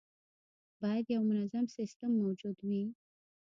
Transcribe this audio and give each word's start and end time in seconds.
باید 0.81 1.05
یو 1.15 1.21
منظم 1.29 1.65
سیستم 1.77 2.11
موجود 2.21 2.57
وي. 2.67 2.83